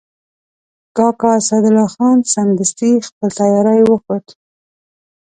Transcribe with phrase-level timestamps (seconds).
[0.95, 4.25] کاکا اسدالله خان سمدستي خپل تیاری وښود.